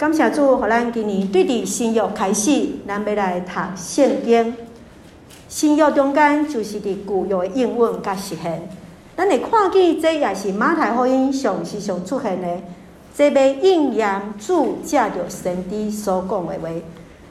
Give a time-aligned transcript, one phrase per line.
[0.00, 4.56] 感谢主，互咱今年对伫新约开始，咱要来读圣经。
[5.46, 8.66] 新约中间就是伫旧约的应允甲实现。
[9.14, 12.48] 咱会看见这也是马太福音上时常出现的，
[13.14, 16.68] 这要应验主借着先知所讲的话。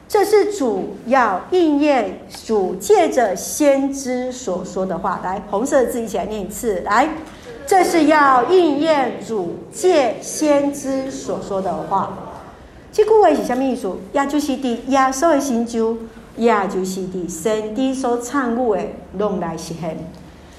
[0.08, 5.20] 这是主要应验主借着先知所说的话。
[5.24, 6.82] 来，红色的字一起来念一次。
[6.82, 7.10] 来，
[7.66, 12.14] 这是要应验主借先知所说的话。
[12.92, 13.96] 这句话是什么意思？
[14.14, 15.98] 也就是伫耶稣的心中，
[16.36, 18.82] 也就是伫先知所参与的，
[19.18, 19.98] 拢来实现。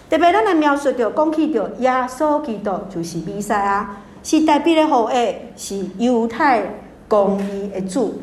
[0.09, 6.63] 特别咱来描述着，讲起着耶稣基督就是弥赛亚，是代表的后裔，是犹太
[7.09, 8.21] 公义的主。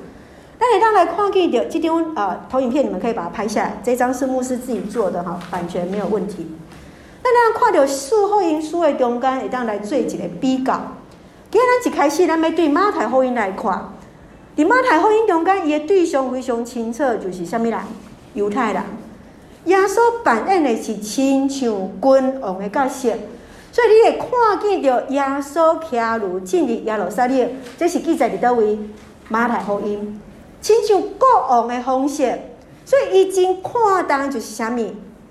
[0.59, 3.77] 那你当来看见着这张呃投影片，你们可以把它拍下来。
[3.83, 6.47] 这张是牧师自己做的哈，版权没有问题。
[7.23, 10.93] 那咱看到四福音书的中间，会当来做一个比较。
[11.51, 13.93] 今日咱一开始，咱要对马太福音来看。
[14.57, 17.79] 伫马太福音中间，伊的对象非常清楚，就是啥物人？
[18.33, 18.81] 犹太人。
[19.65, 23.09] 耶稣扮演的是亲像君王的角色，
[23.71, 25.95] 所以你会看见到耶稣骑
[26.25, 28.79] 驴进入耶路撒冷，这是记载伫叨位？
[29.29, 30.19] 马太福音，
[30.59, 32.23] 亲像国王的方式，
[32.83, 34.79] 所以伊真看重就是啥物？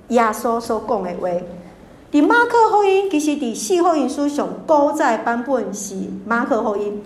[0.06, 1.29] 耶稣所讲的话。
[2.12, 7.03] 伫马可福音，其实伫四福音书上古早版本是马可福音。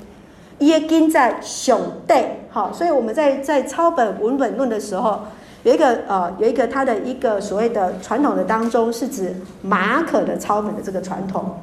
[0.60, 2.14] 也跟在上帝，
[2.50, 5.20] 好，所以我们在在抄本文本论的时候，
[5.64, 11.56] 有一个呃，有一个他的一个所谓的传统的当中，是指马可的抄本的这个传统。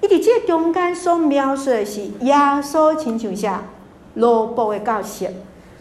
[0.00, 3.62] 伊伫这中间所描述的是耶稣亲像下
[4.14, 5.30] 罗布的教识，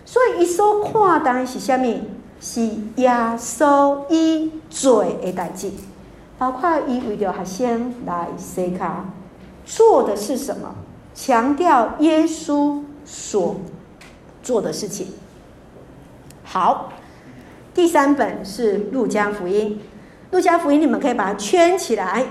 [0.06, 2.04] 所以伊所看当然是虾米？
[2.44, 2.62] 是
[2.96, 5.70] 耶稣伊做的代志，
[6.40, 9.06] 包括伊为着学生来洗脚，
[9.64, 10.74] 做的是什么？
[11.14, 13.58] 强调耶稣所
[14.42, 15.08] 做的事情。
[16.44, 16.94] 好，
[17.74, 19.80] 第三本是路加福音。
[20.32, 22.26] 路加福音你们可以把它圈起来。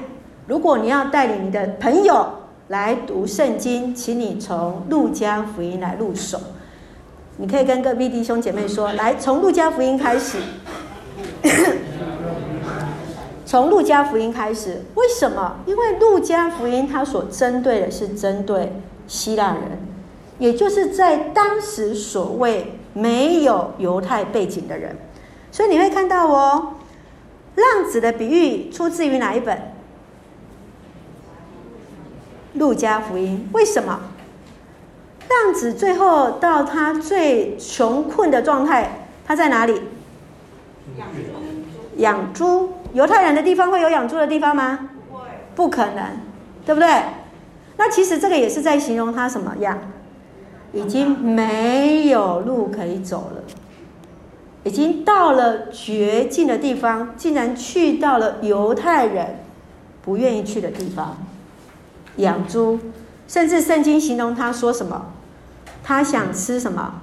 [0.47, 2.27] 如果你要带领你的朋友
[2.69, 6.41] 来读圣经，请你从路加福音来入手。
[7.37, 10.39] 你可以跟隔壁弟兄姐妹说：“来，从路加福音开始。”
[13.51, 15.57] 从路加福音开始，为什么？
[15.67, 18.73] 因为路加福音它所针对的是针对
[19.09, 19.77] 希腊人，
[20.39, 24.97] 也就是在当时所谓没有犹太背景的人。
[25.51, 26.75] 所以你会看到哦，
[27.57, 29.61] 浪子的比喻出自于哪一本？
[32.53, 33.49] 路加福音。
[33.53, 33.99] 为什么？
[35.29, 39.83] 浪子最后到他最穷困的状态，他在哪里？
[41.97, 42.75] 养猪。
[42.93, 44.91] 犹太人的地方会有养猪的地方吗？
[45.55, 46.05] 不可能，
[46.65, 46.89] 对不对？
[47.77, 49.79] 那其实这个也是在形容他什么样？
[50.73, 53.43] 已经没有路可以走了，
[54.63, 59.41] 已经到了绝境的地方，竟然去到了犹太人
[60.03, 61.17] 不愿意去的地方，
[62.17, 62.79] 养猪，
[63.27, 65.07] 甚至圣经形容他说什么？
[65.83, 66.95] 他想吃什么？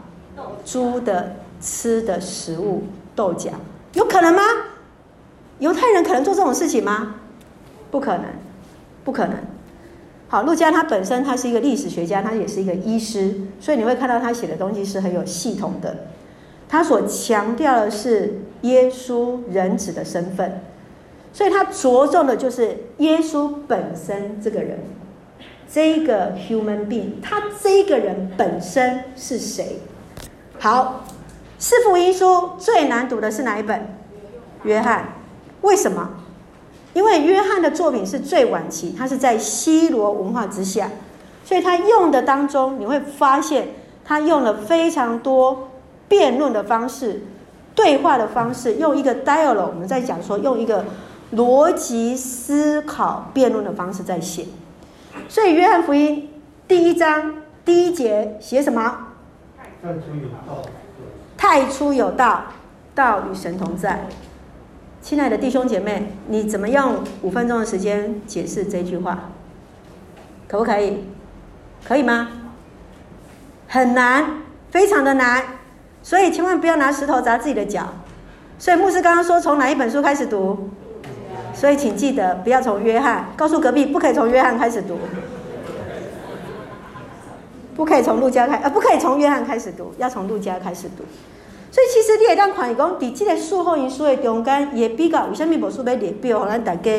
[0.64, 2.84] 猪的吃的食物，
[3.16, 3.52] 豆荚，
[3.94, 4.42] 有可能吗？
[5.60, 7.16] 犹太人可能做这种事情吗？
[7.90, 8.26] 不可能，
[9.04, 9.38] 不可能。
[10.28, 16.08] 好，路加他本身他是一个历史学家，他也是一个医师，所以你会看到他写的东西是很有系统的。
[16.68, 20.62] 他所强调的是耶稣人子的身份，
[21.32, 24.80] 所以他着重的就是耶稣本身这个人，
[25.72, 29.80] 这个 human being，他这个人本身是谁？
[30.60, 31.06] 好，
[31.58, 33.88] 四福音书最难读的是哪一本？
[34.64, 35.17] 约翰。
[35.62, 36.10] 为什么？
[36.94, 40.90] 因为约翰的作品是最晚期，他是在西罗文化之下，
[41.46, 43.68] 所以他用的当中，你会发现
[44.04, 45.70] 他用了非常多
[46.08, 47.22] 辩论的方式、
[47.76, 50.86] 对话的方式，用一个 dialogue，我们在讲说用一个
[51.34, 54.46] 逻辑思考辩论的方式在写。
[55.30, 56.30] 所以约翰福音
[56.68, 59.08] 第一章第一节写什么？
[59.80, 60.64] 太初有道，
[61.38, 62.44] 太初有道，
[62.96, 64.08] 道与神同在。
[65.08, 69.30] 亲爱的弟兄姐妹，你怎么用五分钟的时间解释这句话？
[70.50, 71.06] 可不可以？
[71.86, 72.28] 可以吗？
[73.70, 75.42] 很难，非常的难，
[76.04, 77.88] 所以千万不要拿石头砸自己的脚。
[78.60, 80.72] 所以牧师刚刚说从哪一本书开始读？
[81.54, 85.00] 所以请记得不要从约翰，告诉隔壁不可以从约翰开始读，
[87.78, 91.06] 不可以从路加开，呃，不可以从约翰开始读，要从路加开始读。
[91.92, 96.92] 其实你会当看伊讲，伫即个四福音书的中间，伊会比较为什么无书要列表，互咱大家？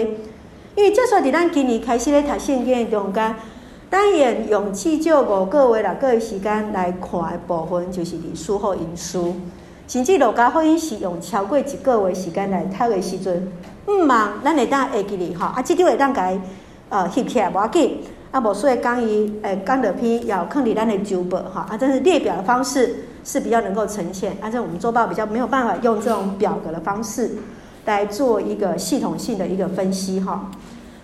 [0.75, 3.35] 因为就算伫咱今年开始咧读圣经的中间，
[3.91, 9.35] 单眼勇气就五个月六个月时间来看的部分，就是伫书后因书，
[9.87, 13.51] 甚至路加福音是用超过一个月时间来读的时阵，
[13.87, 16.39] 毋忙，咱会当会记哩吼，啊，即张会当改
[16.89, 17.99] 呃翕起来无要紧，
[18.31, 27.33] 啊，无所以讲伊诶讲的篇要放伫咱的周报哈，啊，这是列表的方式是比较能够呈现，按照我们周报比较没有办法用这种表格的方式
[27.85, 30.51] 来做一个系统性的一个分析哈。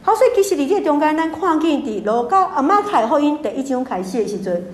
[0.01, 4.65] 好，所以其实你这中间，咱看见伫路加啊马太福音第一章开始的时阵，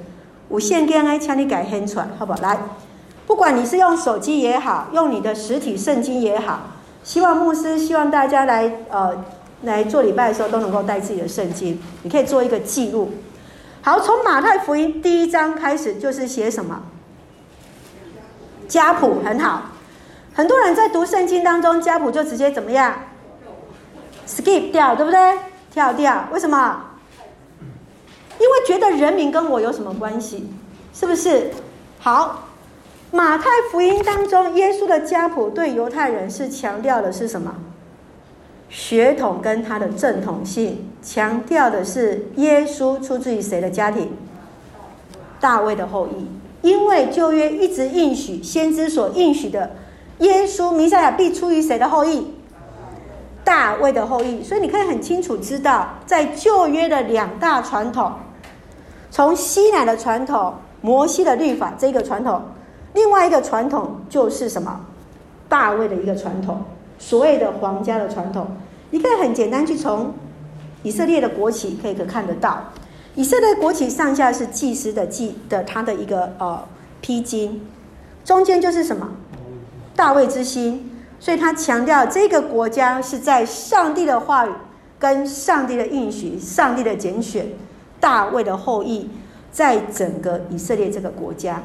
[0.49, 2.39] 有圣经诶，请你改献出来，好不好？
[2.41, 2.57] 来，
[3.27, 6.61] 不管你是用手机也好，用你的实体圣经也好，
[7.03, 9.25] 希望牧师希望大家来呃
[9.63, 13.11] 来做礼拜的时候都能够带自己的圣经，你可以做一个记录。
[13.83, 16.81] 好，从马太福音第一章开始就是写什么？
[18.71, 19.63] 家谱很好，
[20.33, 22.95] 很多人在读圣经当中，家谱就直接怎么样
[24.29, 25.19] ？skip 掉，对不对？
[25.73, 26.85] 跳掉，为什么？
[28.39, 30.49] 因为觉得人名跟我有什么关系？
[30.95, 31.51] 是不是？
[31.99, 32.49] 好，
[33.11, 37.53] 马太福音当中，耶稣的家谱对犹太人是强调的是什么？
[38.69, 44.17] 血统跟他的正统性，强调的是耶稣出自于谁的家庭？
[45.41, 46.40] 大卫的后裔。
[46.63, 49.71] 因为旧约一直应许先知所应许的，
[50.19, 52.35] 耶稣弥赛亚必出于谁的后裔？
[53.43, 58.13] 大卫的后裔，所以你可以很清楚知道，在旧约的两大传统，
[59.11, 62.43] 从西乃的传统、摩西的律法这个传统，
[62.95, 64.81] 另外一个传统就是什么？
[65.49, 66.63] 大卫的一个传统，
[66.99, 68.47] 所谓的皇家的传统。
[68.91, 70.13] 你可以很简单去从
[70.83, 72.59] 以色列的国旗可以可看得到，
[73.21, 76.67] 以色列国旗上下是祭司的祭的他的一个呃
[77.03, 77.51] 披巾，
[78.25, 79.07] 中间就是什么？
[79.95, 80.91] 大卫之星。
[81.19, 84.51] 所以他强调，这个国家是在上帝的话语、
[84.99, 87.47] 跟上帝的应许、上帝的拣选、
[88.01, 89.11] 大卫的后裔，
[89.53, 91.63] 在整个以色列这个国家。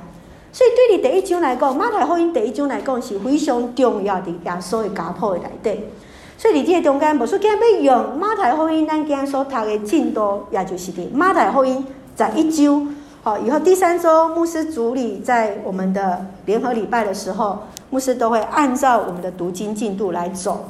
[0.52, 5.90] 所以对你第一章来讲，马太福音第一章来讲是非常重要的耶稣的家谱的来对。
[6.37, 11.85] 所以你这个中间，无说今天要用马太福音，咱今天所读的进度，也就是的马太福音
[12.15, 12.85] 在一周。
[13.23, 17.59] 好，以后第三周牧师主礼在我们的联合礼拜的时候。
[17.91, 20.67] 牧师都会按照我们的读经进度来走。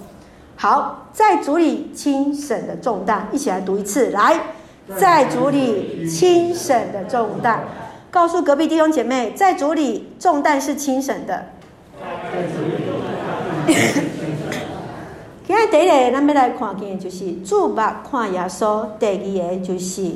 [0.58, 4.12] 好，在主里轻省的重担，一起来读一次。
[4.12, 4.40] 来，
[4.96, 7.64] 在主里轻省的重担，
[8.12, 11.46] 告诉隔壁弟兄姐妹，在主里重担是轻省的。
[15.48, 17.76] 今日第一个，咱要来看见的就是注目
[18.10, 20.10] 看耶稣；第二个就是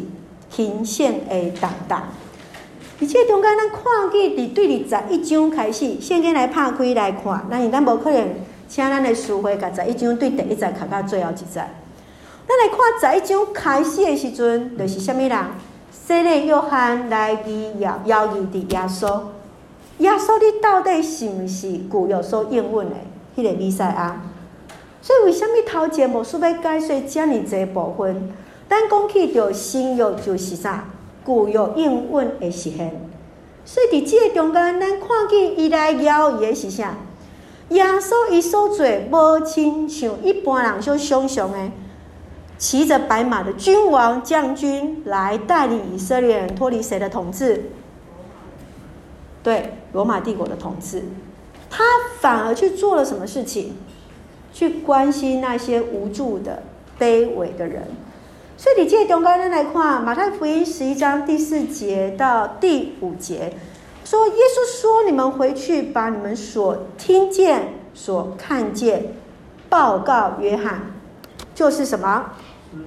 [0.50, 2.02] 轻省的重担。
[3.00, 8.28] 而且中间，咱看见伫对二十一章开始，先跟来拍开来看，但是咱无可能
[8.68, 11.46] 请咱的师会甲十一章对第一节看到最后一节。
[11.54, 12.68] 咱来
[13.00, 15.38] 看十一章开始的时阵，就是虾米人？
[15.92, 19.22] 洗礼约翰来去邀邀伊的耶稣，
[20.00, 22.96] 耶稣你到底是毋是具有所应允的
[23.38, 24.20] 迄个弥赛亚？
[25.02, 28.34] 所以为虾米头前无需要解说遮尔济部分？
[28.70, 30.90] 咱讲起着新约就是啥？
[31.26, 33.00] 旧约应允的实现，
[33.66, 36.98] 所以伫这个中间，咱看见伊来邀伊的是啥？
[37.70, 41.58] 耶稣伊所做无亲像一般人所想象的，
[42.58, 47.72] 骑着白马的君王将军来带领以色列人脱离谁的统治？
[49.44, 51.04] 对，罗马帝国的统治。
[51.70, 51.84] 他
[52.20, 53.76] 反而去做了什么事情？
[54.52, 56.64] 去关心那些无助的、
[57.00, 57.84] 卑微的人。
[58.58, 63.54] 所以，你借中间来看马太福音十一章第四节到第五节，
[64.04, 69.14] 说耶稣说：“你们回去，把你们所听见、所看见
[69.70, 70.92] 报告约翰，
[71.56, 72.32] 就是什么？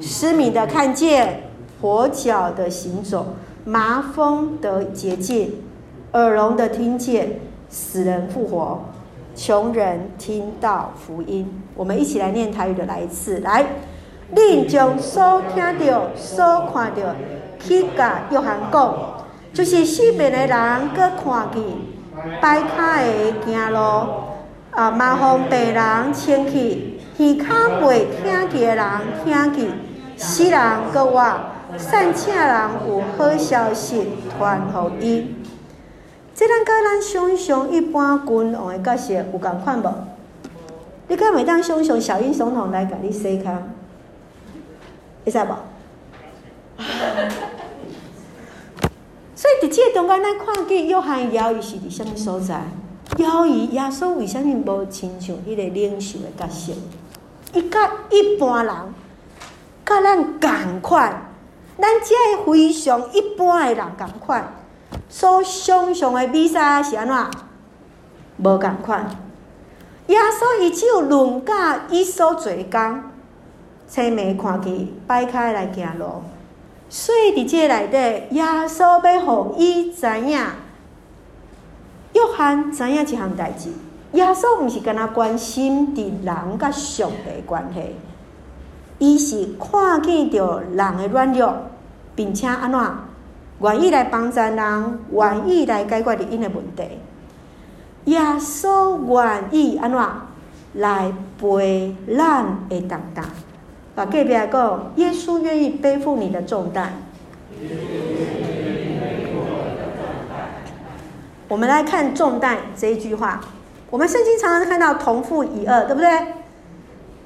[0.01, 1.45] 失明的看见，
[1.81, 5.63] 跛脚的行走，麻风的洁净，
[6.13, 7.41] 耳聋的听见，
[7.71, 8.85] 死人复活，
[9.45, 13.67] 穷人听到福音。”我们一起来念台语的，来一次，来。
[14.37, 17.03] 恁将所听到、所看到，
[17.59, 18.95] 去甲约翰讲，
[19.53, 21.61] 就是四面的人阁看见，
[22.41, 23.79] 摆脚的行路，
[24.71, 28.87] 啊，麻风病人清气，耳卡未听见的人
[29.25, 29.69] 听见，
[30.17, 30.61] 死人
[30.95, 31.21] 搁活，
[31.77, 34.07] 散请人有好消息
[34.39, 34.63] 传
[35.01, 35.42] 予伊。
[36.43, 39.95] 这咱甲咱想象一般君王的角色有共款无？
[41.07, 43.63] 你敢会当想象小英总统来甲你洗脚？
[45.25, 45.55] 会使无？
[49.37, 52.65] 所以伫这个中间，咱看见约翰邀伊是伫什么所在？
[53.19, 56.73] 邀伊耶稣为什物无亲像迄个领袖的角色？
[57.53, 58.75] 伊甲一般人，
[59.87, 61.31] 甲咱共款，
[61.79, 64.53] 咱这非常一般的人共款，
[65.15, 67.17] 所想象的弥赛是安怎？
[68.39, 69.11] 无共款。
[70.07, 73.03] 耶稣伊只有论甲伊所做工，
[73.87, 76.23] 青梅看去摆开来行路。
[76.89, 80.31] 所以伫这内底，耶稣要互伊知影，
[82.15, 83.69] 约翰知影一项代志。
[84.13, 87.97] 耶稣毋是干那关心伫人甲上帝关系，
[88.99, 91.55] 伊是看见着人的软弱。
[92.15, 92.81] 并且安怎
[93.63, 96.83] 愿意来帮助人，愿意来解决因的问题。
[98.07, 100.01] 耶稣愿意安怎
[100.75, 103.25] 来背咱的重担。
[103.95, 106.95] 把隔壁来讲，耶稣愿意背负你的重担。
[111.47, 113.41] 我们来看“重担”这一句话。
[113.91, 116.09] 我们圣经常常看到同父异母，对不对？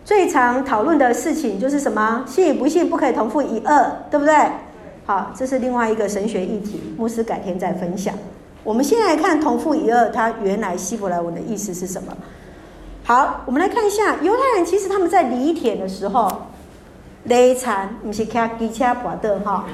[0.04, 2.24] 最常讨论的事情就是什么？
[2.26, 3.68] 信与不信不可以同父异母，
[4.10, 4.34] 对不对？
[5.06, 8.12] 好，这是另外一个神学议题，牧师改天再分享。
[8.64, 12.12] 我们先来看同父异母，它原来希伯来文的意思是什么？
[13.04, 16.28] 好，我们来看一下犹太人，其实他们在犁田的时候，
[17.22, 19.64] 犁田不是开机车跋倒哈。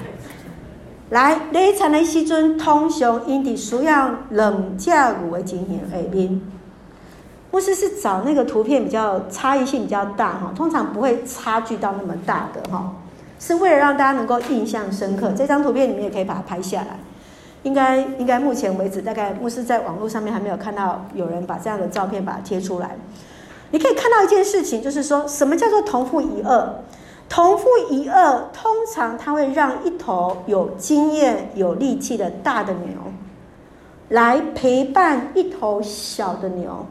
[1.09, 6.43] 来犁田的时阵，通常因地需要两只牛的情形下面，
[7.51, 12.93] 牧师是找那个图片比较差异性比较大哈，通常不会差距到那么大的哈。
[13.45, 16.97] 是为了让大家能够印象深刻，这张图片你们也可以把它拍下来。
[17.65, 22.97] 应该应该目前为止，大概牧师在网络上面还没有看到有人把这样的照片把它贴出来。
[23.73, 26.49] 你可以看到一件事情，就是说什么叫做同父异母？
[27.29, 28.13] 同父异母
[28.53, 32.91] 通常他会让一头有经验、有力气的大的牛，
[34.11, 36.87] 来陪伴一头小的牛，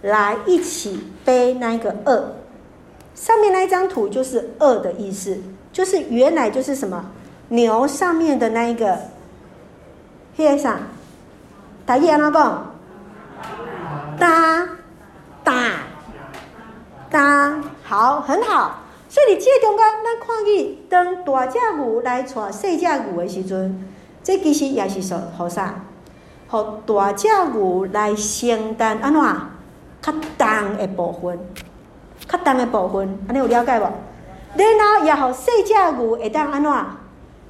[0.00, 2.32] 来一起背那个二。
[3.14, 5.38] 上面那一张图就是二的意思。
[5.76, 7.04] 就是原来就是什么
[7.50, 8.98] 牛上面的那一个，
[10.34, 10.78] 黑啥？
[11.84, 12.74] 大家安怎讲？
[14.18, 14.68] 搭
[15.44, 15.52] 搭
[17.10, 18.84] 搭，好，很好。
[19.06, 23.86] 所以你这个中间，咱看见当大只牛来带细只牛的时阵，
[24.24, 25.74] 这其实也是说，好啥？
[26.46, 29.22] 好大只牛来承担安怎？
[30.00, 31.38] 较重的部分，
[32.26, 33.84] 较重的部分，安尼有了解无？
[34.64, 36.72] 然后也好，细只牛会当安怎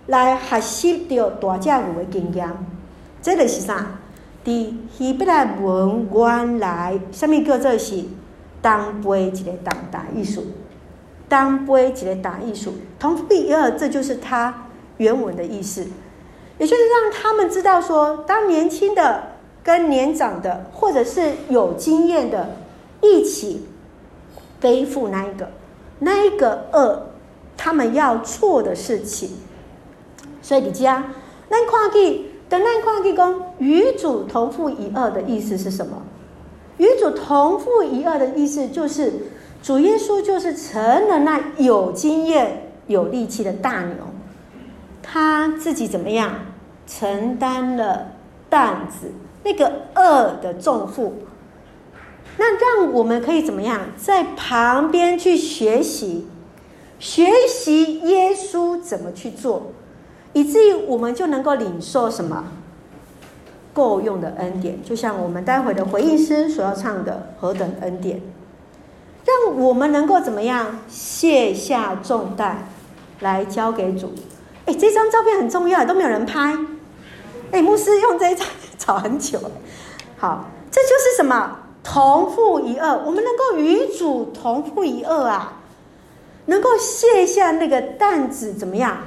[0.07, 2.49] 来学习到大只牛的经验？
[3.23, 3.87] 这个是啥？
[4.45, 8.05] 伫希伯来文原来，什么叫做是
[8.63, 10.43] 当背一个重大意思？
[11.29, 15.85] 当背一个大意思，同父异母，这就是它原文的意思。
[16.59, 19.33] 也就是让他们知道说，当年轻的
[19.65, 22.57] 跟年长的，或者是有经验的，
[23.01, 23.67] 一起
[24.61, 25.51] 背负那一个。
[25.99, 26.99] 那一个轭，
[27.57, 29.31] 他们要做的事情，
[30.43, 31.05] 所以你讲，
[31.49, 36.03] 那跨记等那跨记讲与主同父异母的意思是什么？
[36.77, 39.13] 与主同父异母的意思就是，
[39.63, 43.97] 主耶稣就是成了那有经验、有力气的大牛，
[45.03, 46.35] 他自己怎么样
[46.87, 48.09] 承担了
[48.51, 49.11] 担子，
[49.43, 51.15] 那个轭的重负。
[52.39, 56.29] 那让我们可以怎么样，在旁边去学习，
[56.99, 59.73] 学习耶稣怎么去做，
[60.33, 62.53] 以至于我们就能够领受什么
[63.73, 64.83] 够用的恩典。
[64.83, 68.21] 就像我们待会的回应诗所要唱的何等恩典，
[69.25, 72.69] 让我们能够怎么样卸下重担
[73.21, 74.13] 来交给主。
[74.67, 76.59] 哎，这张照片很重要，都没有人拍。
[77.51, 79.41] 哎，牧师用这一张 找很久。
[80.19, 81.61] 好，这就是什么？
[81.89, 85.61] 同父异母，我们能够与主同父异母啊，
[86.47, 88.99] 能够卸下那个担子，怎么样？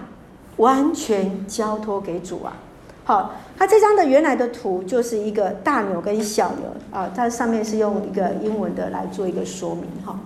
[0.55, 2.53] 完全交托给主啊！
[3.03, 10.17] 好，它这张的原来的图就是一个大牛跟小牛啊，它上面是用一个英文的来做一个说明哈。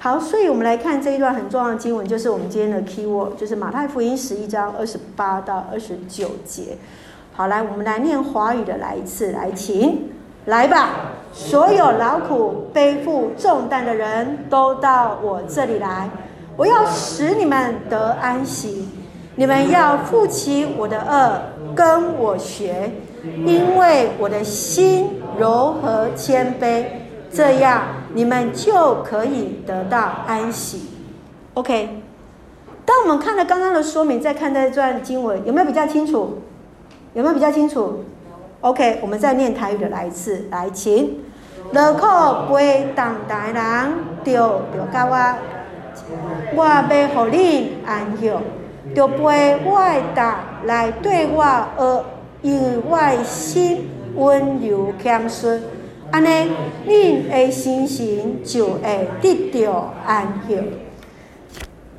[0.00, 6.76] 好，所以我们来看这一段很重要的经文，就是我们今天的 key word，就是马太福音十一章二十八到二十九节。
[7.32, 10.15] 好，来，我们来念华语的，来一次，来，请。
[10.46, 10.90] 来吧，
[11.32, 16.08] 所有劳苦背负重担的人都到我这里来，
[16.56, 18.88] 我要使你们得安息。
[19.38, 22.90] 你们要负起我的轭，跟我学，
[23.44, 26.84] 因为我的心柔和谦卑，
[27.30, 27.82] 这样
[28.14, 30.88] 你们就可以得到安息。
[31.52, 32.02] OK，
[32.86, 36.38] 当我们看了刚刚的说明，再看这段经文，有没有比较清楚？
[37.12, 38.04] 有没有比较清楚
[38.66, 41.20] ？OK，我们再念台语的来一次，来，请。
[41.70, 43.92] 劳苦背重担的人，
[44.24, 44.32] 就
[44.74, 45.16] 就教我，
[46.56, 46.82] 我要
[47.28, 48.32] 予你安息。
[48.92, 51.42] 就陪我的胆来对我，
[51.76, 52.04] 而
[52.42, 55.62] 因我心温柔谦逊，
[56.10, 56.50] 安尼，
[56.88, 60.60] 恁的心情就会得到安息。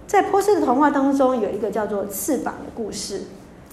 [0.06, 3.24] 在波斯的童话当中，有一个叫做翅膀的故事。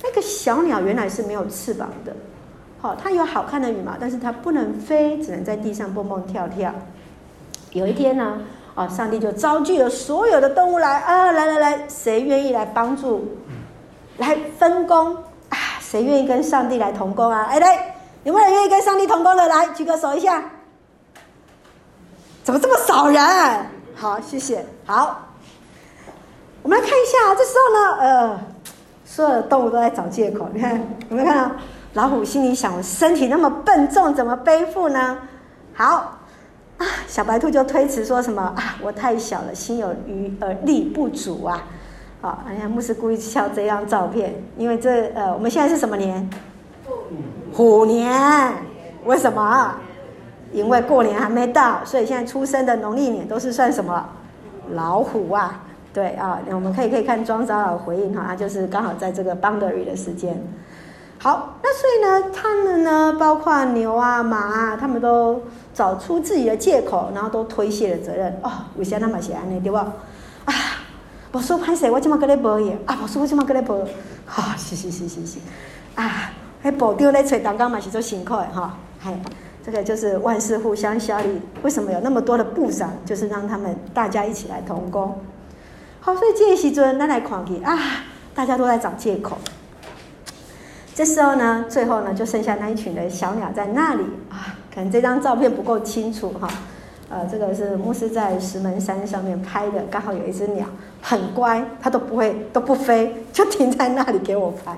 [0.02, 2.14] 那个小鸟原来是没有翅膀的，
[2.84, 6.70] 好，它有好看的羽毛，但是它不能飞，只能在地上蹦蹦跳跳。
[7.70, 8.36] 有一天呢，
[8.74, 13.38] 啊，上帝就召集了所有的动物来啊，来来来，谁愿意来帮助，
[14.18, 15.16] 来分工
[15.48, 15.56] 啊？
[15.80, 17.44] 谁愿意跟上帝来同工啊？
[17.44, 19.48] 哎，来，有没有人愿意跟上帝同工的？
[19.48, 20.44] 来举个手一下。
[22.42, 23.18] 怎么这么少人？
[23.94, 24.62] 好，谢谢。
[24.84, 25.22] 好。
[26.62, 28.40] 我们来看一下，这时候呢，呃，
[29.06, 30.46] 所有的动物都在找借口。
[30.52, 31.54] 你看，有没有看到？
[31.94, 35.16] 老虎心里想：我身体那么笨重，怎么背负呢？
[35.72, 36.18] 好
[36.76, 38.76] 啊，小白兔就推辞说什么啊？
[38.82, 41.62] 我太小了，心有余而力不足啊！
[42.20, 46.28] 好，哎呀，牧师故意挑这张照片，因为这呃，我们现在是什么年？
[47.52, 48.52] 虎年。
[49.04, 49.74] 为什么？
[50.52, 54.04] 因为过年还没到，所以现在出生的农历年都是算什么？
[54.72, 55.62] 老虎啊！
[55.92, 60.42] 对啊，我们可以可以看庄长老回应哈，他就是刚好在这个 boundary 的时间。
[61.24, 65.40] 好，那所以呢，他们呢，包括牛啊、马啊，他们都
[65.72, 68.38] 找出自己的借口，然后都推卸了责任。
[68.42, 69.78] 哦，为啥那么写安尼对不？
[69.78, 69.88] 啊，
[71.32, 73.74] 我说歹势，我怎么跟你报应啊，我说我怎么跟你报，
[74.26, 75.38] 哈，是是是是是，
[75.94, 79.10] 啊，那部长在找东江嘛是做辛苦的哈，嘿，
[79.64, 81.40] 这个就是万事互相效力。
[81.62, 82.92] 为什么有那么多的部长？
[83.06, 85.18] 就是让他们大家一起来同工。
[86.00, 87.78] 好，所以这个时阵，咱来看去啊，
[88.34, 89.38] 大家都在找借口。
[90.94, 94.54] 这时候呢，最后呢，就剩下那一群的小鸟在那里啊。
[94.72, 96.48] 可能这张照片不够清楚哈，
[97.08, 100.66] 呃，这个是牧师在石门山上面拍的，刚好有一只鸟
[101.02, 104.76] 很乖，它都不会都不飞，就停在那里给我拍。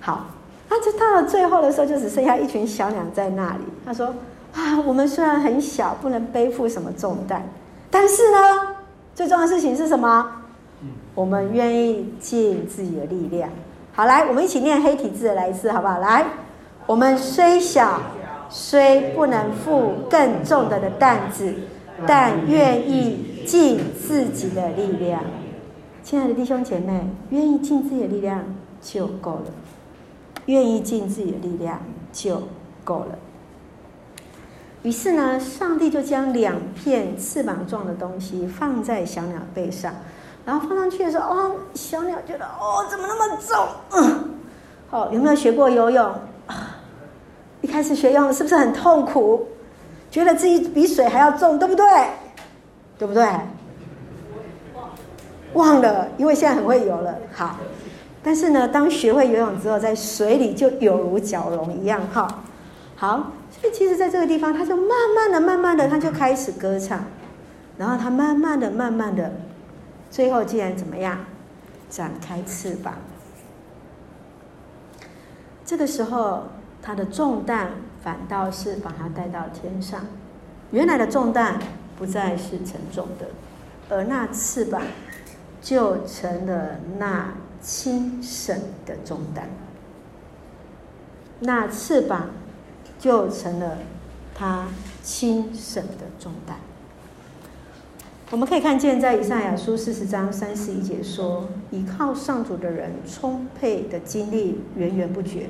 [0.00, 0.26] 好，
[0.68, 3.64] 那就到了最后的时候，就只剩下一群小鸟在那里。
[3.84, 4.14] 他说
[4.54, 7.42] 啊，我们虽然很小，不能背负什么重担，
[7.90, 8.76] 但是呢，
[9.14, 10.30] 最重要的事情是什么？
[11.14, 13.50] 我们愿意尽自己的力量。
[14.00, 15.98] 好，来，我们一起念黑体字来一次，好不好？
[15.98, 16.24] 来，
[16.86, 18.00] 我们虽小，
[18.48, 21.54] 虽不能负更重的的担子，
[22.06, 25.22] 但愿意尽自己的力量。
[26.02, 28.42] 亲爱的弟兄姐妹，愿意尽自己的力量
[28.80, 29.52] 就够了。
[30.46, 31.78] 愿意尽自己的力量
[32.10, 32.44] 就
[32.82, 33.18] 够了。
[34.82, 39.92] 于是呢，上帝就将两片翅膀状的东西放在小鸟背上。
[40.50, 43.68] 然后放上去的时候，哦，小鸟觉得哦，怎么那么重？
[43.92, 44.30] 嗯，
[44.90, 46.12] 好，有没有学过游泳？
[47.60, 49.46] 一开始学游泳是不是很痛苦？
[50.10, 51.86] 觉得自己比水还要重，对不对？
[52.98, 53.24] 对不对？
[55.52, 57.14] 忘了，因为现在很会游了。
[57.32, 57.54] 好，
[58.20, 62.00] 但是呢，当学会游泳之后，在水里就有如蛟龙一样。
[62.12, 62.26] 哈，
[62.96, 67.04] 好，所以其实在这个地方，他就慢慢的、慢慢的，他就开始歌唱，
[67.78, 69.30] 然后他慢慢的、慢慢的。
[70.10, 71.24] 最后竟然怎么样？
[71.88, 72.94] 展开翅膀。
[75.64, 76.44] 这个时候，
[76.82, 80.06] 他的重担反倒是把他带到天上。
[80.72, 81.58] 原来的重担
[81.96, 83.26] 不再是沉重的，
[83.88, 84.82] 而那翅膀
[85.60, 89.48] 就成了那轻省的重担。
[91.40, 92.30] 那翅膀
[92.98, 93.78] 就成了
[94.34, 94.66] 他
[95.02, 96.56] 轻省的重担。
[98.30, 105.48] 我们可以看见，在以赛亚书四十章三十一节说：“倚靠上主的人，充沛的精力源源不绝，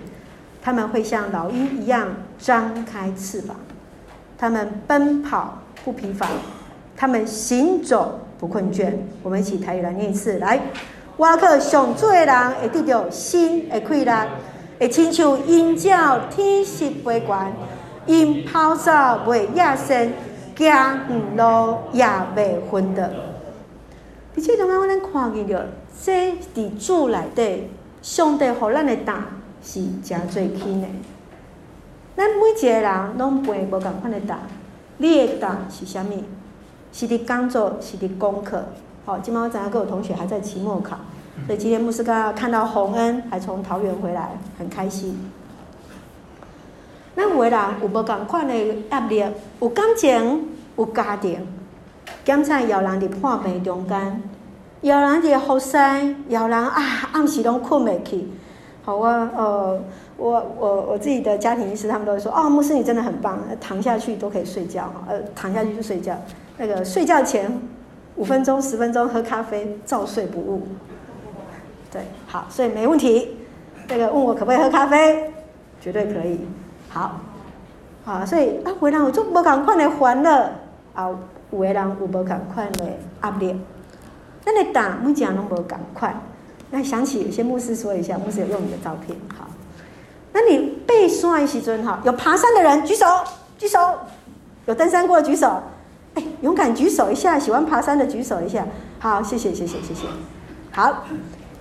[0.63, 3.55] 他们会像老鹰一样张开翅膀，
[4.39, 6.27] 他们奔跑不疲乏，
[6.97, 10.59] 他们行走不困倦。”我们一起台语来念一次：来，
[11.19, 14.27] 我可上做的人会得到新的快乐，
[14.79, 17.53] 会亲像鹰鸟天翼飞悬，
[18.07, 20.11] 因跑走袂野生。
[20.57, 23.11] 行路也未分的，
[24.37, 25.69] 而且刚刚我们看见着，
[26.03, 27.69] 这伫主内底，
[28.03, 29.25] 上帝予咱的胆
[29.63, 30.89] 是真最轻的。
[32.17, 34.41] 咱每一个人拢背无共款的胆，
[34.99, 36.23] 你的胆是啥物？
[36.93, 38.65] 是伫工作，是伫功课。
[39.05, 40.99] 好，今晚我知影各位同学还在期末考，
[41.47, 45.31] 所以今天牧师刚刚看到洪恩还从桃园回来，很开心。
[47.17, 48.55] 咱有人有无共款的
[48.91, 49.25] 压力，
[49.61, 51.47] 有感情，有家庭，
[52.25, 54.23] 检查有人伫破病中间，
[54.81, 58.27] 有人伫后山，有人啊暗时拢困袂去。
[58.83, 59.79] 好啊，呃，
[60.17, 66.17] 我我我自己的家庭医师，他们都会说，哦，牧师你真的很棒，躺下去都可以睡觉，呃，躺下去就睡觉，
[66.57, 67.61] 那个睡觉前
[68.17, 70.63] 五分钟、十分钟喝咖啡，照睡不误。
[71.93, 73.37] 对，好，所以没问题。
[73.87, 75.31] 这个问我可不可以喝咖啡，
[75.81, 76.41] 绝对可以。
[76.91, 77.13] 好，
[78.05, 80.53] 好，所以啊，有的人有做无同款的欢乐，
[80.93, 81.09] 啊，
[81.51, 82.85] 有的人有无同款的
[83.23, 83.59] 压力。
[84.45, 86.21] 那你打木匠拢无同款。
[86.71, 89.49] 那想起有些牧师说一下，牧师有用你的照片，好。
[90.33, 93.07] 那你背山的时阵哈，有爬山的人举手，
[93.57, 93.79] 举手。
[94.67, 95.61] 有登山过的举手，
[96.15, 97.39] 哎，勇敢举手一下。
[97.39, 98.65] 喜欢爬山的举手一下。
[99.01, 100.07] 好，谢谢，谢谢，谢谢。
[100.71, 101.05] 好，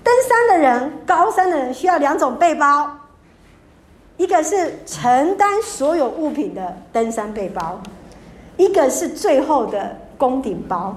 [0.03, 2.98] 登山的人，高山的人需要两种背包，
[4.19, 7.79] 一个是承担所有物品的登山背包，
[8.57, 10.93] 一个是最后的攻顶包。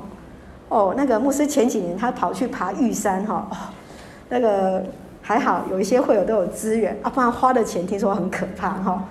[0.68, 3.56] 哦，那个牧师前几年他跑去爬玉山哈，哦，
[4.28, 4.82] 那个
[5.22, 8.92] 还好有一些会有都有资源啊，不然花的钱听说很可怕哈。
[8.92, 9.02] 哦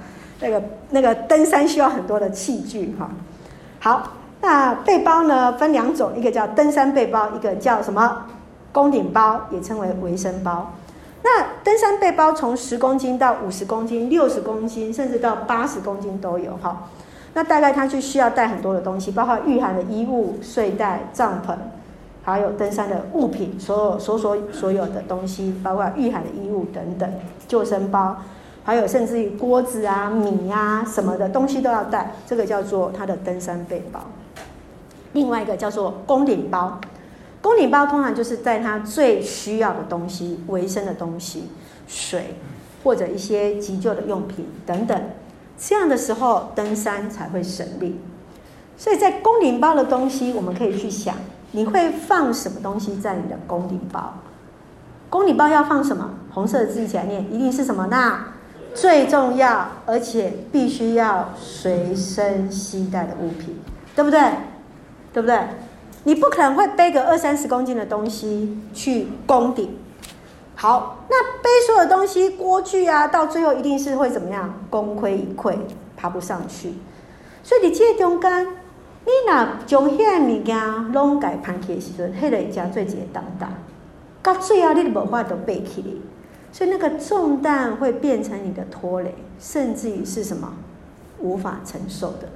[0.43, 3.07] 那个那个登山需要很多的器具哈，
[3.79, 8.25] 好，那背包呢分两种，一个叫登山背包，一个叫什么
[8.71, 10.73] 攻顶包，也称为维生包。
[11.23, 16.89] 那登山背包从十公斤到五十公斤、六十公斤，甚至到八十公斤都有哈。
[17.33, 21.53] 那大概它就需要带很多的东西，包括御寒的衣物、睡袋、帐篷，
[22.23, 27.09] 还有登山的物品，所有所所所有的东西，包括御寒的衣物等等，
[27.47, 28.17] 救生包。
[28.63, 34.01] 还有甚至于锅子啊、米啊什么的东西都要带，这个叫做它的登山背包。
[35.13, 36.79] 另外一个叫做攻顶包，
[37.41, 41.49] 公顶包通常就是在他最需要的东西、维生的东西、
[41.87, 42.35] 水
[42.83, 45.01] 或者一些急救的用品等等。
[45.57, 47.99] 这样的时候登山才会省力。
[48.77, 51.15] 所以在公顶包的东西，我们可以去想，
[51.51, 54.15] 你会放什么东西在你的公顶包？
[55.09, 56.11] 公顶包要放什么？
[56.31, 57.87] 红色的字起来念，一定是什么？
[57.91, 58.33] 那
[58.73, 63.59] 最重要，而且必须要随身携带的物品，
[63.95, 64.19] 对不对？
[65.13, 65.39] 对不对？
[66.03, 69.77] 你不可能会背个二三十公斤的东西去攻顶。
[70.55, 74.53] 好，那背所有东西，锅具啊，到最后一定是会怎么样？
[74.69, 75.55] 功亏一篑，
[75.95, 76.73] 爬不上去。
[77.43, 78.47] 所以你这中间，
[79.05, 83.53] 你若将遐物件拢改盘起的时阵，迄个会真做一个重担，
[84.21, 85.87] 到最后你都无法都背起来。
[86.51, 90.53] 所以那个重担会变成你的拖累，甚至于是什么
[91.19, 92.27] 无法承受的。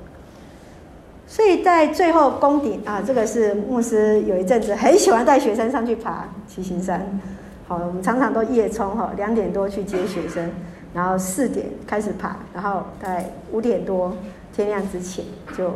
[1.27, 7.19] 所以在最后攻顶啊，这个是牧师有一阵子很喜欢带学生上去爬七星山。
[7.67, 10.51] 好，我们常常都夜冲哈，两点多去接学生，
[10.93, 14.15] 然后四点开始爬，然后大概五点多
[14.55, 15.25] 天亮之前
[15.57, 15.73] 就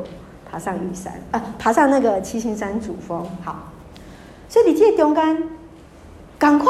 [0.50, 3.26] 爬上玉山啊，爬上那个七星山主峰。
[3.44, 3.72] 好，
[4.48, 5.44] 所以你记得中间
[6.38, 6.68] 赶快。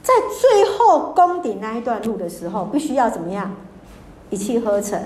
[0.00, 3.54] 在最后攻顶那一段路的时候，必须要怎么样？
[4.30, 4.98] 一气呵成。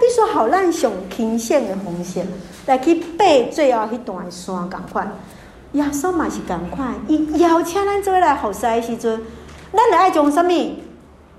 [0.00, 2.26] 比如说好让上倾线的红线
[2.66, 5.06] 来去背最后一段山，赶快。
[5.72, 9.20] 耶稣嘛是赶快，伊邀请咱做来好赛的时阵，
[9.72, 10.52] 咱来爱从什么？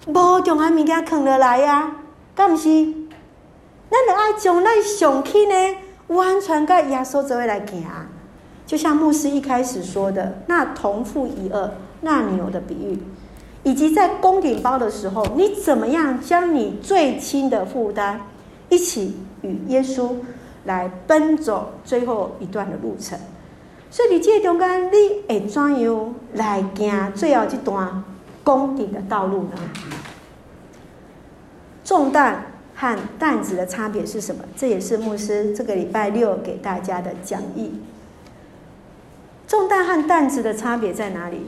[0.08, 1.96] 无重要物件扛落来呀？
[2.36, 2.70] 敢毋是？
[3.90, 7.84] 咱来爱从咱上去呢，完全跟耶稣做来行。
[8.66, 11.70] 就像牧师一开始说的，那同负一轭。
[12.02, 12.98] 那牛的比喻，
[13.64, 18.22] 以及在攻顶包的时候，你怎么样将你最轻的负担
[18.70, 20.16] 一起与耶稣
[20.66, 23.20] 来奔走最后一段的路程？
[23.92, 24.92] 所以你这中间你
[25.28, 28.04] 会怎样来行最后这段
[28.44, 29.52] 功底的道路呢？
[31.84, 34.44] 重担和担子的差别是什么？
[34.56, 37.82] 这也是牧师这个礼拜六给大家的讲义。
[39.48, 41.48] 重担和担子的差别在哪里？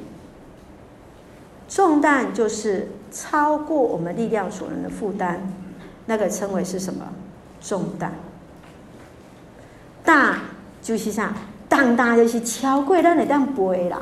[1.69, 5.53] 重担就是超过我们力量所能的负担，
[6.11, 7.05] 那个称为是什么？
[7.61, 8.11] 重担。
[10.03, 10.35] 担
[10.81, 11.33] 就是啥？
[11.69, 14.01] 担担就是超过咱会当背啦。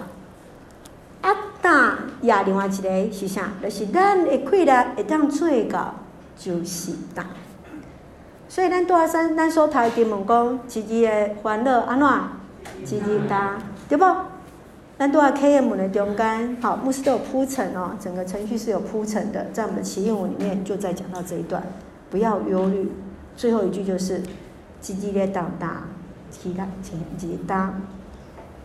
[1.22, 1.30] 啊，
[1.62, 3.52] 担也另外一个是啥？
[3.62, 5.94] 就是咱的气力会当做到，
[6.36, 7.24] 就是担。
[8.48, 12.10] 所以咱大山，咱所台经文讲，自己的欢乐安怎？
[12.84, 14.04] 自己担，对不？
[14.98, 21.62] 咱都在 KM 的中间，好，牧师都有铺陈哦，整个程序是有铺陈的，在我们的启应文里面就在讲到这一段，
[22.10, 22.92] 不要忧虑。
[23.36, 24.22] 最后一句就是，
[24.82, 25.84] 积极的长大，
[26.30, 27.40] 期待前进。
[27.48, 27.82] 当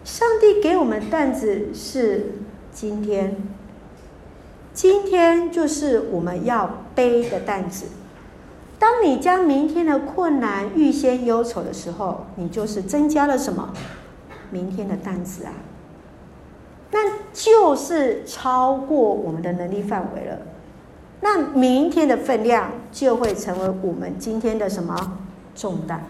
[0.04, 2.32] 上帝给我们担子是
[2.72, 3.36] 今天，
[4.72, 7.86] 今天就是我们要背的担子。
[8.78, 13.72] 当你将明天的困难预先忧愁的时候，你就是增加了什么？
[14.50, 15.52] 明天的担子啊。
[16.90, 16.98] 那
[17.32, 20.38] 就是超过我们的能力范围了。
[21.24, 25.18] 那明天的分量就会成为我们今天的什么
[25.56, 26.04] 重担？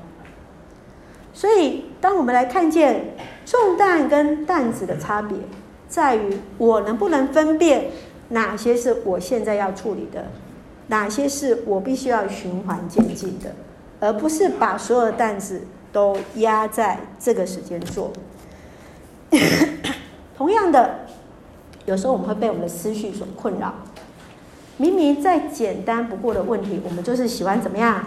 [1.32, 3.14] 所以，当我们来看见
[3.46, 5.38] 重担跟担子的差别，
[5.88, 7.92] 在于我能不能分辨
[8.30, 10.26] 哪些是我现在要处理的，
[10.88, 13.54] 哪些是我必须要循环渐进的，
[14.00, 18.10] 而不是把所有的担子都压在这个时间做。
[20.36, 21.06] 同样的，
[21.86, 23.72] 有时候我们会被我们的思绪所困扰。
[24.76, 28.02] 明明再简单不过的问题，我们就是喜欢怎么样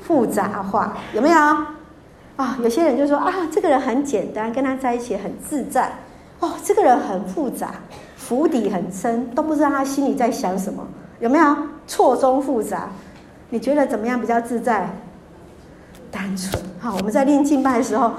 [0.00, 0.96] 复杂化？
[1.14, 2.58] 有没有啊？
[2.62, 5.92] 有些人就说啊，这个人很简单，跟他在一起很自在。
[6.40, 7.74] 哦，这个人很复杂，
[8.16, 10.86] 釜底很深，都不知道他心里在想什么。
[11.20, 12.88] 有没有错综复杂？
[13.50, 14.88] 你觉得怎么样比较自在？
[16.10, 16.62] 单纯。
[16.78, 18.12] 好，我们在练静拜的时候，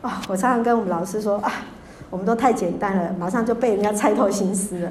[0.00, 1.52] 啊，我常常跟我们老师说啊。
[2.08, 4.88] 我们都太简单了，马上就被人家猜透心思了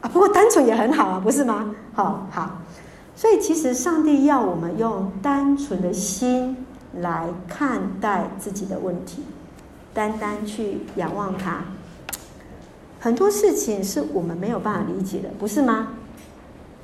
[0.00, 0.08] 啊！
[0.08, 1.74] 不过单纯也很好啊，不是吗？
[1.94, 2.58] 好好，
[3.14, 6.56] 所以其实上帝要我们用单纯的心
[7.00, 9.22] 来看待自己的问题，
[9.92, 11.62] 单单去仰望他。
[13.00, 15.88] 很多事情是我们没有办法理解的，不是吗？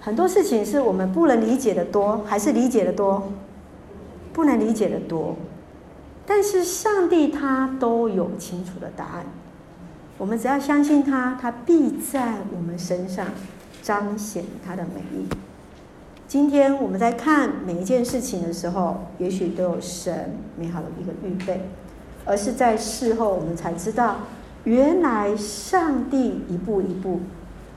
[0.01, 3.31] 很多事情是我们不能理解的多，还是理解的多？
[4.33, 5.37] 不能理解的多，
[6.25, 9.27] 但是上帝他都有清楚的答案。
[10.17, 13.27] 我们只要相信他，他必在我们身上
[13.91, 15.27] 彰显他的美意。
[16.29, 21.69] 今天我们在看每一件事情的时候，也许都有神美好的一个预备，
[22.25, 24.19] 而是在事后我们才知道，
[24.63, 27.19] 原来上帝一步一步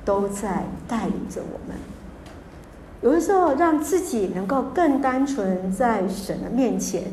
[0.06, 1.76] 都在带领着我们。
[3.02, 7.06] 有的时候，让自己能够更单纯在神的面前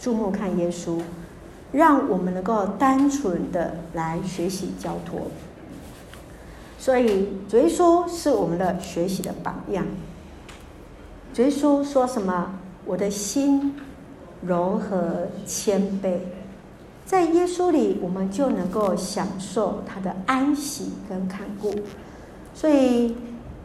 [0.00, 0.98] 注目看耶稣。
[1.70, 5.20] 让我们能够单纯的来学习交托，
[6.78, 9.84] 所以主耶稣是我们的学习的榜样。
[11.34, 12.54] 主耶稣说什么？
[12.86, 13.74] 我的心
[14.40, 16.20] 柔和谦卑，
[17.04, 21.74] 在耶稣里，我们就能够享受他的安息跟看顾。
[22.54, 23.14] 所以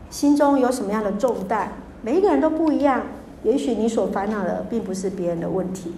[0.10, 1.72] 心中有什么样的重担，
[2.02, 3.02] 每一个人都不一样。
[3.44, 5.94] 也许你所烦恼的，并不是别人的问题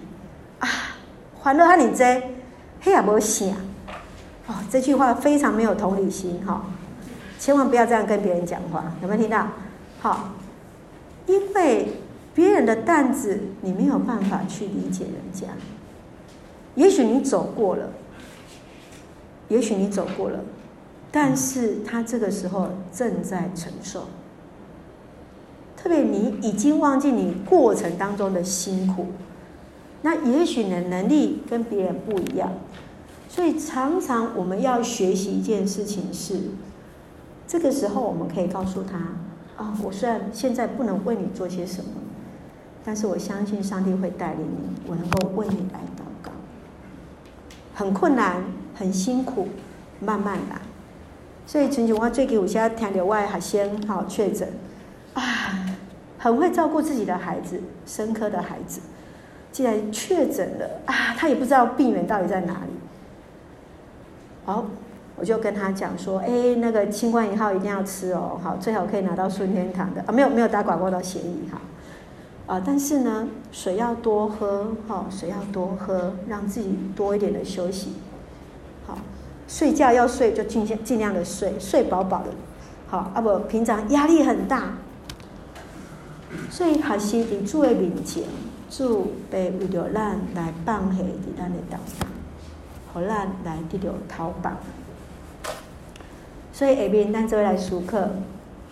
[0.60, 0.68] 啊。
[1.42, 2.04] 烦恼哈，你这
[2.80, 3.48] 嘿也无想
[4.46, 6.64] 哦，这句话非常没有同理心哈，
[7.38, 9.48] 千万不要这样跟别人讲话，有没有听到？
[10.00, 10.34] 好，
[11.26, 11.92] 因为
[12.34, 15.48] 别人的担子你没有办法去理解人家，
[16.74, 17.90] 也许你走过了，
[19.48, 20.40] 也许你走过了，
[21.10, 24.08] 但是他这个时候正在承受，
[25.76, 29.06] 特别你已经忘记你过程当中的辛苦。
[30.02, 32.52] 那也许你的能力跟别人不一样，
[33.28, 36.40] 所以常常我们要学习一件事情是，
[37.46, 38.98] 这个时候我们可以告诉他：
[39.62, 41.90] 啊、我虽然现在不能为你做些什么，
[42.84, 46.30] 但是我相信上帝会带领你，我能够为你来祷告。
[47.74, 48.42] 很困难，
[48.74, 49.48] 很辛苦，
[50.00, 50.60] 慢慢来。
[51.46, 54.48] 所以曾经我最近有些听到我的学生好确诊，
[55.14, 55.22] 啊，
[56.18, 58.80] 很会照顾自己的孩子，深刻的孩子。
[59.52, 62.72] 既然确诊了啊，他也不知道病源到底在哪里。
[64.44, 64.66] 好，
[65.16, 71.60] 我就跟他讲说，哎，那个清冠一号一定要吃哦，好，最好可以拿到顺天堂的啊，没有没有打广告的协议哈。
[72.46, 77.94] 啊，但是呢，水要多喝，好，水要多喝，让自己多一点的休息。
[78.86, 78.98] 好，
[79.48, 82.28] 睡觉要睡就尽尽量的睡，睡饱饱的。
[82.86, 84.74] 好，啊不，平常压力很大，
[86.50, 88.22] 所以还是得注意面前。
[88.68, 92.08] 主被为着咱来放下伫咱的当中，
[92.92, 94.56] 好咱来得到逃亡。
[96.56, 98.08] 所以下面咱就来熟客，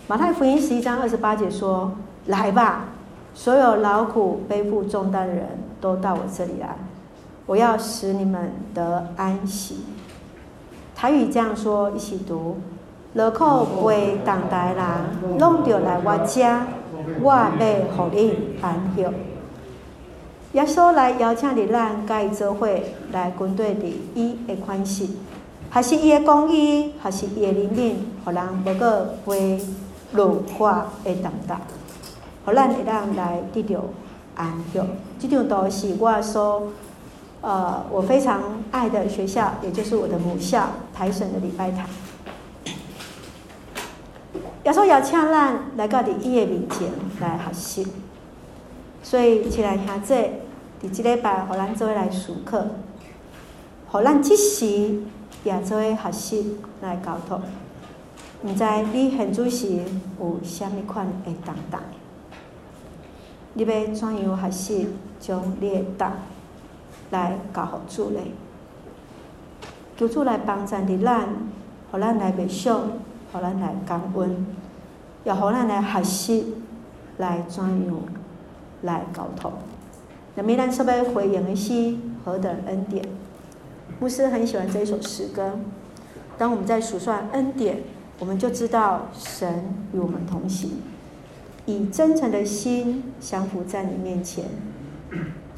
[0.06, 1.92] 马太福音十一章二十八节说
[2.28, 2.86] ：“来吧，
[3.34, 5.46] 所有劳苦背负重担的人
[5.82, 6.74] 都到我这里来，
[7.44, 9.80] 我要使你们得安息。”
[10.96, 12.56] 台语这样说，一起读
[13.12, 16.66] ：“劳苦背重担的人，拢着来我家，
[17.20, 17.50] 我要
[17.94, 19.04] 互你安息。”
[20.56, 22.66] 耶稣来邀请你，咱甲伊做伙
[23.12, 25.10] 来军队里，伊的宽恕，
[25.74, 29.60] 还是伊的公义，还是伊的怜悯，互人无个背
[30.12, 30.22] 律
[30.56, 31.60] 法的重担，
[32.44, 33.80] 互咱会当来得到
[34.36, 34.80] 安息。
[35.18, 36.68] 即张图是我所，
[37.40, 41.84] 呃，我非常爱的学校，也就是我的母校台省的礼拜堂。
[44.62, 46.88] 耶稣邀请咱来到伫伊的面前
[47.20, 47.86] 来学习，
[49.02, 50.14] 所以起来兄弟。
[50.84, 52.62] 伫即礼拜，互咱做来思考，
[53.90, 55.00] 互咱即时
[55.44, 57.40] 也做学习来交托。
[58.42, 59.80] 毋知你现主时
[60.18, 61.80] 有啥物款的重担？
[63.54, 64.88] 你要怎样学习
[65.20, 66.14] 将你的担
[67.10, 68.20] 来交互主呢？
[69.96, 71.28] 求主来帮助伫咱，
[71.92, 72.80] 互咱来默想，
[73.32, 74.46] 互咱来感恩，
[75.22, 76.54] 也互咱来学习，
[77.18, 78.00] 来怎样
[78.82, 79.52] 来沟通。
[80.34, 83.04] 那么咱说要回应的是何等恩典？
[84.04, 85.52] 牧师很喜欢这一首诗歌。
[86.36, 87.78] 当我们在数算恩典，
[88.18, 89.64] 我们就知道神
[89.94, 90.72] 与我们同行，
[91.64, 94.44] 以真诚的心降服在你面前，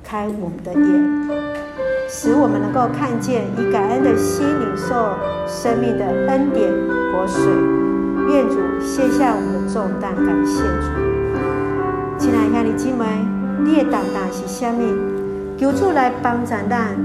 [0.05, 0.79] 开我们的眼，
[2.09, 5.17] 使我们能够看见，以感恩的心领受
[5.49, 6.71] 生命的恩典
[7.13, 7.53] 活水。
[8.29, 10.87] 愿主卸下我们的重担，感谢主。
[12.17, 13.07] 亲爱的兄弟姐妹，
[13.65, 15.59] 你的担当是什么？
[15.59, 16.97] 求主来帮助咱，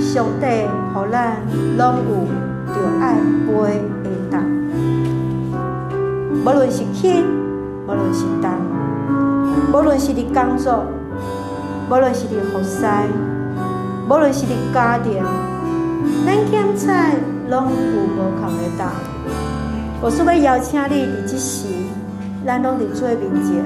[0.00, 0.46] 上帝
[0.94, 1.36] 予咱
[1.76, 2.50] 拢有。
[2.72, 3.16] 就爱
[3.48, 4.44] 背的担，
[6.44, 7.24] 无论是轻，
[7.84, 8.48] 无论是重，
[9.72, 10.84] 无论是伫工作，
[11.90, 12.86] 无论是伫服侍，
[14.08, 15.20] 无论是伫家庭，
[16.24, 17.16] 咱欠菜
[17.48, 18.86] 拢有无同的担。
[20.00, 21.66] 我是要邀请你伫即时，
[22.46, 23.64] 咱拢伫做面前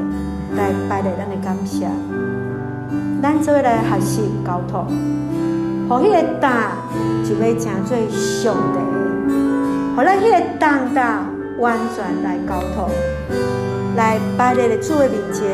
[0.57, 1.87] 来摆列咱的感谢，
[3.21, 4.87] 咱做来学习交托，
[5.87, 6.73] 互迄个担
[7.23, 8.79] 就要成做上帝。
[9.95, 11.27] 好咱迄个重担
[11.59, 12.89] 完全来交托，
[13.97, 15.45] 来摆在了主的面前，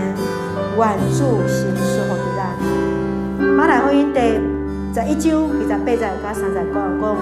[0.78, 2.40] 愿主心舒服的咱。
[3.56, 4.20] 马来福音第
[4.94, 7.16] 十一章二十八节到三十讲讲，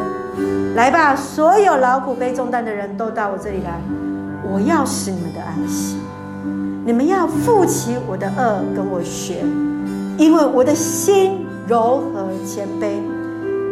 [0.77, 3.81] 来吧，所有劳苦背重担的人都到我这里来，
[4.45, 5.97] 我要使你们的安息。
[6.85, 9.45] 你们要负起我的轭，跟我学，
[10.17, 13.03] 因为我的心柔和谦卑，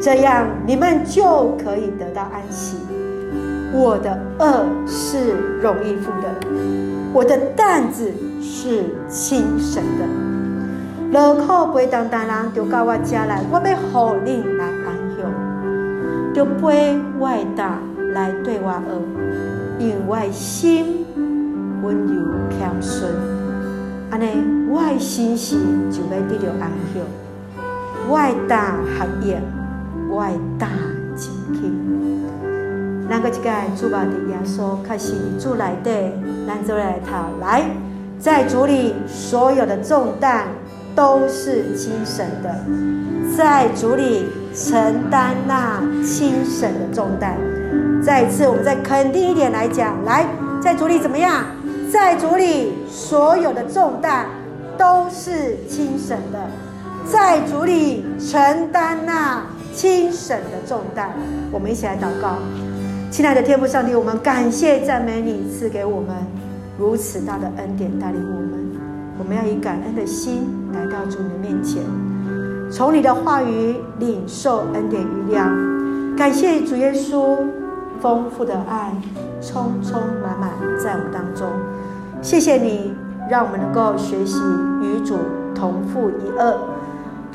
[0.01, 2.77] 这样你们就可以得到安息。
[3.73, 5.33] 我的轭是
[5.63, 6.29] 容易负的，
[7.13, 10.07] 我的担子是轻省的。
[11.13, 17.81] 劳苦背重担人就到我家来，我要互恁来安享，就背我的担
[18.13, 21.07] 来对我轭，因为心
[21.83, 23.11] 温柔谦顺，
[24.11, 24.27] 安尼
[24.71, 25.57] 我的心事
[25.91, 27.03] 就要得到安享，
[28.09, 29.41] 我的担合用，
[30.09, 30.71] 我的担
[31.17, 31.75] 真轻。
[33.09, 35.91] 咱搁一个主吧的耶稣，开始主来的，
[36.47, 37.65] 咱就来讨来，
[38.19, 40.47] 在主里所有的重担
[40.95, 42.55] 都是轻省的，
[43.37, 47.37] 在主里承担那轻省的重担。
[48.03, 50.27] 再一次，我们再肯定一点来讲，来，
[50.61, 51.45] 在主里怎么样？
[51.93, 54.27] 在主里所有的重担
[54.77, 56.39] 都是轻省的，
[57.11, 59.43] 在主里承担那
[59.73, 61.11] 轻省的重担。
[61.53, 62.39] 我们一起来祷告。
[63.11, 66.17] 亲爱的天父上帝，我们感谢赞美你赐给我们
[66.77, 68.67] 如此大的恩典，带领我们。
[69.19, 71.83] 我们要以感恩的心来到主你的面前，
[72.71, 75.49] 从你的话语领受恩典与量。
[76.17, 77.37] 感谢主耶稣
[78.01, 78.93] 丰富的爱，
[79.41, 80.51] 充充满满
[80.83, 81.47] 在我们当中。
[82.21, 82.93] 谢谢你，
[83.31, 84.39] 让我们能够学习
[84.83, 85.17] 与主
[85.55, 86.57] 同负一轭，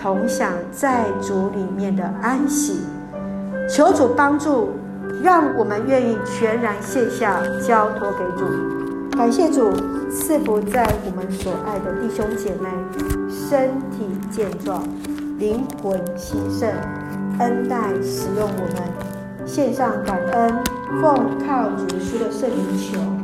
[0.02, 2.82] 同享在主里面的安息。
[3.70, 4.72] 求主帮助。
[5.24, 8.46] 让我们愿意全然卸下，交托给主。
[9.16, 9.72] 感谢主
[10.10, 12.70] 赐福在我们所爱的弟兄姐妹，
[13.30, 14.82] 身体健壮，
[15.38, 16.68] 灵魂兴盛，
[17.38, 20.58] 恩待使用我们，献上感恩，
[21.02, 21.14] 奉
[21.46, 23.21] 靠主耶稣的圣名求。